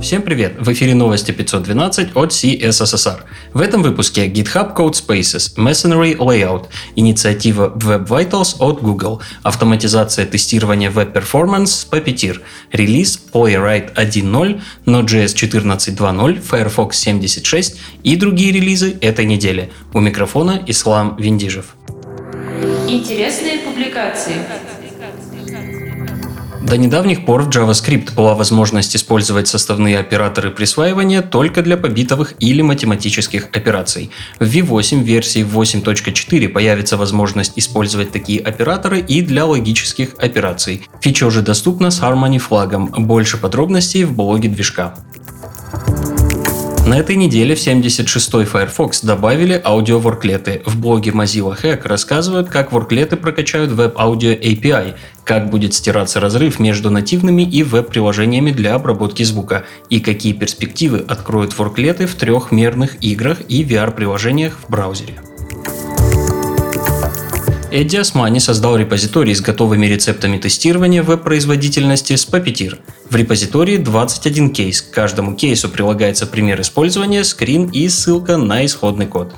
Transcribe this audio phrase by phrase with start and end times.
[0.00, 0.54] Всем привет!
[0.60, 3.20] В эфире новости 512 от CSSR.
[3.52, 10.90] В этом выпуске GitHub Code Spaces, Masonry Layout, инициатива Web Vitals от Google, автоматизация тестирования
[10.90, 12.38] Web Performance с Puppeteer,
[12.70, 19.72] релиз Playwright 1.0, Node.js 14.2.0, Firefox 76 и другие релизы этой недели.
[19.92, 21.74] У микрофона Ислам Виндижев.
[22.86, 24.34] Интересные публикации.
[26.68, 32.60] До недавних пор в JavaScript была возможность использовать составные операторы присваивания только для побитовых или
[32.60, 34.10] математических операций.
[34.38, 40.86] В V8 версии 8.4 появится возможность использовать такие операторы и для логических операций.
[41.00, 42.88] Фича уже доступна с Harmony флагом.
[42.88, 44.94] Больше подробностей в блоге движка.
[46.88, 50.62] На этой неделе в 76-й Firefox добавили аудиоворклеты.
[50.64, 56.88] В блоге Mozilla Hack рассказывают, как ворклеты прокачают Audio API, как будет стираться разрыв между
[56.90, 63.64] нативными и веб-приложениями для обработки звука, и какие перспективы откроют ворклеты в трехмерных играх и
[63.64, 65.20] VR-приложениях в браузере.
[67.70, 72.78] Эдди Османи создал репозиторий с готовыми рецептами тестирования веб-производительности с Puppeteer.
[73.10, 74.80] В репозитории 21 кейс.
[74.80, 79.34] К каждому кейсу прилагается пример использования, скрин и ссылка на исходный код.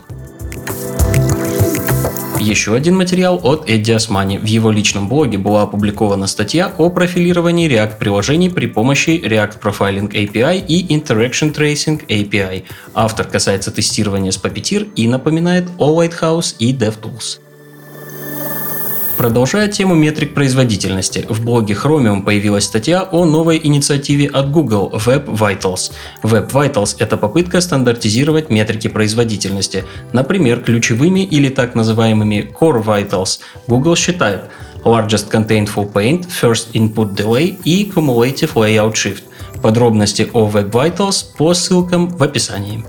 [2.39, 4.39] Еще один материал от Эдди Османи.
[4.39, 10.65] В его личном блоге была опубликована статья о профилировании React-приложений при помощи React Profiling API
[10.65, 12.63] и Interaction Tracing API.
[12.95, 17.41] Автор касается тестирования с Puppeteer и напоминает о Lighthouse и DevTools.
[19.21, 25.27] Продолжая тему метрик производительности, в блоге Chromium появилась статья о новой инициативе от Google Web
[25.27, 25.93] Vitals.
[26.23, 29.85] Web Vitals– это попытка стандартизировать метрики производительности.
[30.15, 34.45] Например, ключевыми или так называемыми Core Vitals Google считает
[34.85, 39.25] Largest Contentful Paint, First Input Delay и Cumulative Layout Shift.
[39.61, 42.83] Подробности о Web Vitals по ссылкам в описании.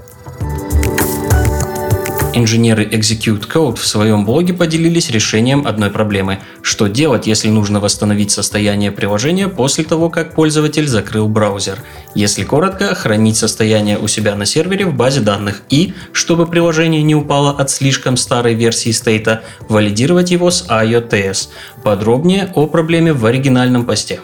[2.34, 6.40] Инженеры Execute Code в своем блоге поделились решением одной проблемы.
[6.62, 11.80] Что делать, если нужно восстановить состояние приложения после того, как пользователь закрыл браузер?
[12.16, 17.16] Если коротко, хранить состояние у себя на сервере в базе данных и, чтобы приложение не
[17.16, 21.50] упало от слишком старой версии стейта, валидировать его с IOTS.
[21.84, 24.22] Подробнее о проблеме в оригинальном посте.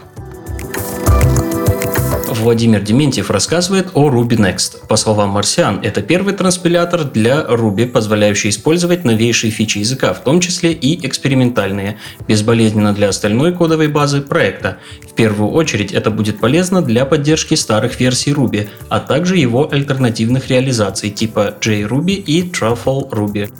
[2.47, 4.87] Владимир Дементьев рассказывает о Ruby Next.
[4.87, 10.39] По словам марсиан, это первый транспилятор для Ruby, позволяющий использовать новейшие фичи языка, в том
[10.39, 14.77] числе и экспериментальные, безболезненно для остальной кодовой базы проекта.
[15.01, 20.47] В первую очередь это будет полезно для поддержки старых версий Ruby, а также его альтернативных
[20.47, 23.51] реализаций типа JRuby и Truffle Ruby.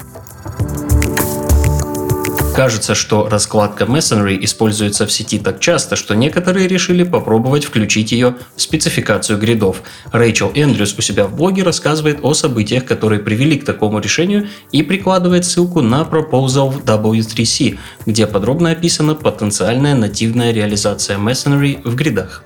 [2.57, 8.34] Кажется, что раскладка Masonry используется в сети так часто, что некоторые решили попробовать включить ее
[8.56, 9.84] в спецификацию гридов.
[10.12, 14.81] Рэйчел Эндрюс у себя в блоге рассказывает о событиях, которые привели к такому решению и
[14.81, 22.44] прикладывает ссылку на Proposal в W3C, где подробно описана потенциальная нативная реализация Masonry в гридах.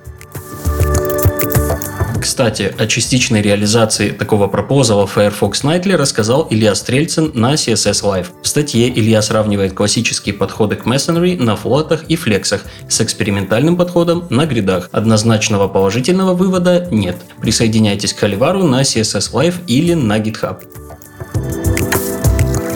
[2.22, 8.26] Кстати, о частичной реализации такого пропозала Firefox Nightly рассказал Илья Стрельцин на CSS Live.
[8.40, 14.28] В статье Илья сравнивает классические подходы к Masonry на флотах и флексах с экспериментальным подходом
[14.30, 14.88] на гридах.
[14.92, 17.16] Однозначного положительного вывода нет.
[17.40, 20.62] Присоединяйтесь к Холивару на CSS Live или на GitHub.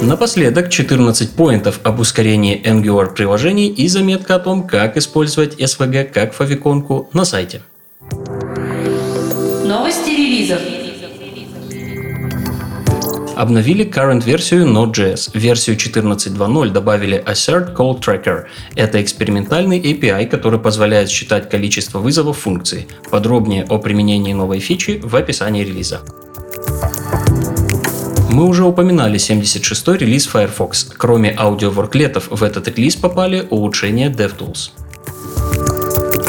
[0.03, 6.35] Напоследок 14 поинтов об ускорении Angular приложений и заметка о том, как использовать SVG как
[6.35, 7.63] фавиконку на сайте.
[9.87, 10.59] Новости релизов.
[13.37, 15.31] Обновили current-версию Node.js.
[15.33, 18.47] Версию 14.2.0 добавили Assert Call Tracker.
[18.75, 22.89] Это экспериментальный API, который позволяет считать количество вызовов функции.
[23.13, 26.01] Подробнее о применении новой фичи в описании релиза.
[28.33, 30.91] Мы уже упоминали 76-й релиз Firefox.
[30.97, 34.71] Кроме аудиоворклетов в этот релиз попали улучшения DevTools.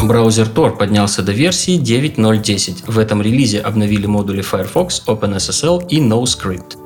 [0.03, 2.83] Браузер Tor поднялся до версии 9.0.10.
[2.87, 6.77] В этом релизе обновили модули Firefox, OpenSSL и NoScript.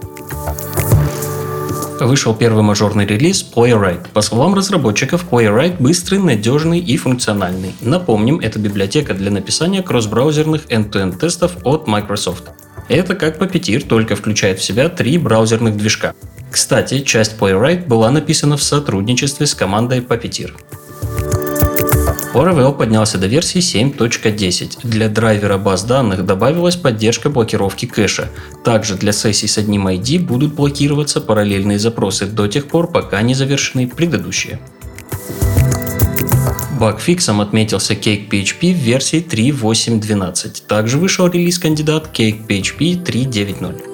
[2.00, 4.08] Вышел первый мажорный релиз Playwright.
[4.14, 7.76] По словам разработчиков, Playwright быстрый, надежный и функциональный.
[7.82, 12.46] Напомним, это библиотека для написания кросс-браузерных end-to-end тестов от Microsoft.
[12.90, 16.16] Это как Puppeteer, только включает в себя три браузерных движка.
[16.50, 20.54] Кстати, часть Playwright была написана в сотрудничестве с командой Puppeteer.
[22.34, 24.80] Laravel поднялся до версии 7.10.
[24.84, 28.30] Для драйвера баз данных добавилась поддержка блокировки кэша.
[28.64, 33.34] Также для сессий с одним ID будут блокироваться параллельные запросы до тех пор, пока не
[33.34, 34.60] завершены предыдущие.
[36.80, 40.64] Багфиксом отметился Cake PHP в версии 3.8.12.
[40.68, 43.91] Также вышел релиз-кандидат Cake PHP 3.9.0.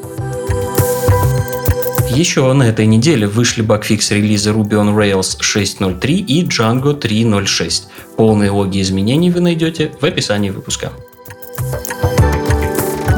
[2.09, 7.83] Еще на этой неделе вышли багфикс релизы Ruby on Rails 6.0.3 и Django 3.0.6.
[8.15, 10.91] Полные логи изменений вы найдете в описании выпуска.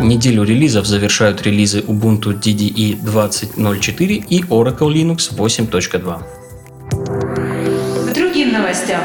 [0.02, 6.24] Неделю релизов завершают релизы Ubuntu DDE 20.04 и Oracle Linux 8.2.
[8.10, 9.02] К другим новостям.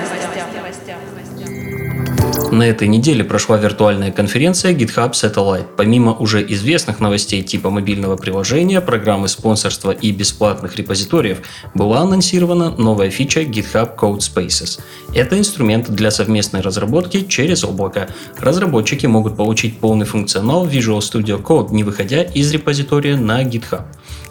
[2.55, 5.67] На этой неделе прошла виртуальная конференция GitHub Satellite.
[5.77, 11.39] Помимо уже известных новостей типа мобильного приложения, программы спонсорства и бесплатных репозиториев,
[11.75, 14.79] была анонсирована новая фича GitHub Code Spaces.
[15.13, 18.09] Это инструмент для совместной разработки через облако.
[18.39, 23.83] Разработчики могут получить полный функционал Visual Studio Code, не выходя из репозитория на GitHub.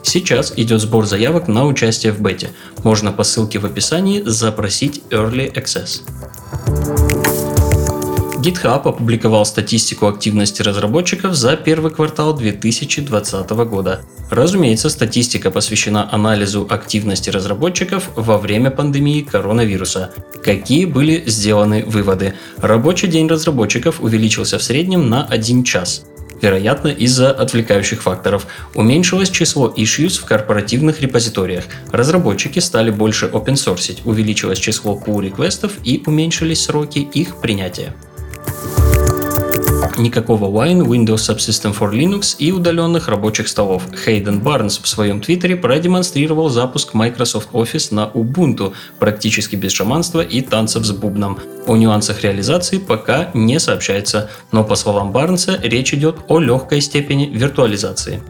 [0.02, 2.52] Сейчас идет сбор заявок на участие в бете.
[2.86, 6.04] Можно по ссылке в описании запросить Early Access.
[8.44, 14.02] GitHub опубликовал статистику активности разработчиков за первый квартал 2020 года.
[14.30, 20.12] Разумеется, статистика посвящена анализу активности разработчиков во время пандемии коронавируса.
[20.44, 22.34] Какие были сделаны выводы?
[22.58, 26.04] Рабочий день разработчиков увеличился в среднем на 1 час
[26.42, 28.48] вероятно из-за отвлекающих факторов.
[28.76, 31.64] Уменьшилось число issues в корпоративных репозиториях.
[31.94, 37.96] Разработчики стали больше open source, увеличилось число pull реквестов и уменьшились сроки их принятия
[39.98, 43.84] никакого Wine, Windows Subsystem for Linux и удаленных рабочих столов.
[44.06, 50.42] Хейден Барнс в своем твиттере продемонстрировал запуск Microsoft Office на Ubuntu практически без шаманства и
[50.42, 51.40] танцев с бубном.
[51.68, 57.26] О нюансах реализации пока не сообщается, но по словам Барнса речь идет о легкой степени
[57.26, 58.22] виртуализации.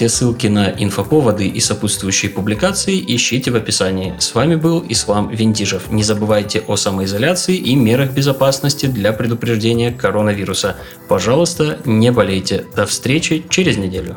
[0.00, 4.14] Все ссылки на инфоповоды и сопутствующие публикации ищите в описании.
[4.18, 5.90] С вами был Ислам Виндижев.
[5.90, 10.78] Не забывайте о самоизоляции и мерах безопасности для предупреждения коронавируса.
[11.06, 12.64] Пожалуйста, не болейте.
[12.74, 14.16] До встречи через неделю.